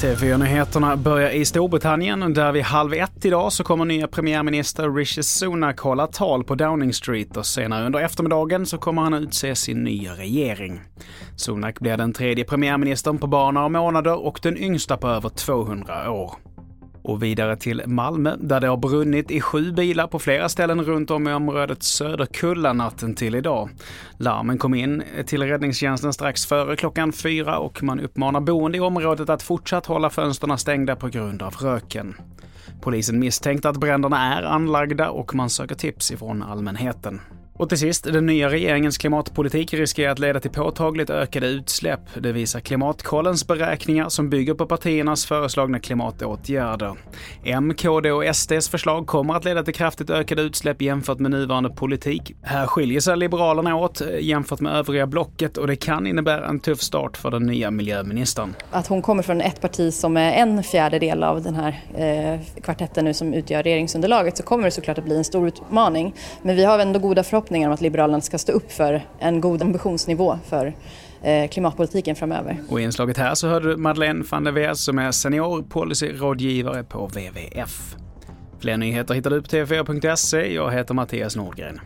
TV4-nyheterna 0.00 0.96
börjar 0.96 1.30
i 1.30 1.44
Storbritannien 1.44 2.34
där 2.34 2.52
vid 2.52 2.62
halv 2.62 2.94
ett 2.94 3.24
idag 3.24 3.52
så 3.52 3.64
kommer 3.64 3.84
nya 3.84 4.08
premiärminister 4.08 4.90
Rishi 4.90 5.22
Sunak 5.22 5.80
hålla 5.80 6.06
tal 6.06 6.44
på 6.44 6.54
Downing 6.54 6.92
Street 6.92 7.36
och 7.36 7.46
senare 7.46 7.86
under 7.86 8.00
eftermiddagen 8.00 8.66
så 8.66 8.78
kommer 8.78 9.02
han 9.02 9.14
utse 9.14 9.54
sin 9.54 9.84
nya 9.84 10.12
regering. 10.12 10.80
Sunak 11.36 11.80
blir 11.80 11.96
den 11.96 12.12
tredje 12.12 12.44
premiärministern 12.44 13.18
på 13.18 13.26
bara 13.26 13.50
några 13.50 13.68
månader 13.68 14.26
och 14.26 14.40
den 14.42 14.56
yngsta 14.56 14.96
på 14.96 15.08
över 15.08 15.28
200 15.28 16.10
år. 16.10 16.45
Och 17.06 17.22
vidare 17.22 17.56
till 17.56 17.82
Malmö, 17.86 18.36
där 18.38 18.60
det 18.60 18.66
har 18.66 18.76
brunnit 18.76 19.30
i 19.30 19.40
sju 19.40 19.72
bilar 19.72 20.06
på 20.06 20.18
flera 20.18 20.48
ställen 20.48 20.82
runt 20.82 21.10
om 21.10 21.28
i 21.28 21.32
området 21.32 21.82
Söderkulla 21.82 22.72
natten 22.72 23.14
till 23.14 23.34
idag. 23.34 23.70
Larmen 24.18 24.58
kom 24.58 24.74
in 24.74 25.02
till 25.26 25.42
räddningstjänsten 25.42 26.12
strax 26.12 26.46
före 26.46 26.76
klockan 26.76 27.12
fyra 27.12 27.58
och 27.58 27.82
man 27.82 28.00
uppmanar 28.00 28.40
boende 28.40 28.78
i 28.78 28.80
området 28.80 29.28
att 29.28 29.42
fortsatt 29.42 29.86
hålla 29.86 30.10
fönstren 30.10 30.58
stängda 30.58 30.96
på 30.96 31.08
grund 31.08 31.42
av 31.42 31.54
röken. 31.54 32.14
Polisen 32.80 33.18
misstänkte 33.18 33.68
att 33.68 33.80
bränderna 33.80 34.36
är 34.36 34.42
anlagda 34.42 35.10
och 35.10 35.34
man 35.34 35.50
söker 35.50 35.74
tips 35.74 36.10
ifrån 36.10 36.42
allmänheten. 36.42 37.20
Och 37.58 37.68
till 37.68 37.78
sist, 37.78 38.04
den 38.04 38.26
nya 38.26 38.50
regeringens 38.50 38.98
klimatpolitik 38.98 39.74
riskerar 39.74 40.12
att 40.12 40.18
leda 40.18 40.40
till 40.40 40.50
påtagligt 40.50 41.10
ökade 41.10 41.46
utsläpp. 41.46 42.00
Det 42.14 42.32
visar 42.32 42.60
Klimatkollens 42.60 43.46
beräkningar 43.46 44.08
som 44.08 44.30
bygger 44.30 44.54
på 44.54 44.66
partiernas 44.66 45.26
föreslagna 45.26 45.78
klimatåtgärder. 45.78 46.94
M, 47.44 47.74
KD 47.74 48.10
och 48.10 48.36
SDs 48.36 48.68
förslag 48.68 49.06
kommer 49.06 49.34
att 49.34 49.44
leda 49.44 49.62
till 49.62 49.74
kraftigt 49.74 50.10
ökade 50.10 50.42
utsläpp 50.42 50.82
jämfört 50.82 51.18
med 51.18 51.30
nuvarande 51.30 51.70
politik. 51.70 52.34
Här 52.42 52.66
skiljer 52.66 53.00
sig 53.00 53.16
Liberalerna 53.16 53.76
åt 53.76 54.00
eh, 54.00 54.06
jämfört 54.20 54.60
med 54.60 54.72
övriga 54.72 55.06
blocket 55.06 55.56
och 55.56 55.66
det 55.66 55.76
kan 55.76 56.06
innebära 56.06 56.46
en 56.46 56.60
tuff 56.60 56.80
start 56.80 57.16
för 57.16 57.30
den 57.30 57.42
nya 57.42 57.70
miljöministern. 57.70 58.54
Att 58.70 58.86
hon 58.86 59.02
kommer 59.02 59.22
från 59.22 59.40
ett 59.40 59.60
parti 59.60 59.94
som 59.94 60.16
är 60.16 60.32
en 60.32 60.62
fjärdedel 60.62 61.22
av 61.22 61.42
den 61.42 61.54
här 61.54 61.82
eh, 61.96 62.60
kvartetten 62.62 63.04
nu 63.04 63.14
som 63.14 63.34
utgör 63.34 63.62
regeringsunderlaget 63.62 64.36
så 64.36 64.42
kommer 64.42 64.64
det 64.64 64.70
såklart 64.70 64.98
att 64.98 65.04
bli 65.04 65.16
en 65.16 65.24
stor 65.24 65.48
utmaning. 65.48 66.14
Men 66.42 66.56
vi 66.56 66.64
har 66.64 66.78
ändå 66.78 66.98
goda 66.98 67.22
förhoppningar 67.22 67.45
förhoppningar 67.46 67.68
om 67.68 67.74
att 67.74 67.80
Liberalerna 67.80 68.20
ska 68.20 68.38
stå 68.38 68.52
upp 68.52 68.72
för 68.72 69.02
en 69.18 69.40
god 69.40 69.62
ambitionsnivå 69.62 70.38
för 70.48 70.74
eh, 71.22 71.48
klimatpolitiken 71.48 72.16
framöver. 72.16 72.56
Och 72.68 72.80
i 72.80 72.82
inslaget 72.82 73.16
här 73.16 73.34
så 73.34 73.48
hörde 73.48 73.68
du 73.68 73.76
Madeleine 73.76 74.24
van 74.30 74.44
der 74.44 74.52
Weers 74.52 74.78
som 74.78 74.98
är 74.98 75.12
senior 75.12 75.62
policyrådgivare 75.62 76.84
på 76.84 77.06
WWF. 77.06 77.96
Fler 78.60 78.76
nyheter 78.76 79.14
hittar 79.14 79.30
du 79.30 79.42
på 79.42 79.48
tv4.se. 79.48 80.54
Jag 80.54 80.72
heter 80.72 80.94
Mattias 80.94 81.36
Nordgren. 81.36 81.80